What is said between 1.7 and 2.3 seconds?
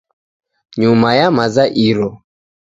iro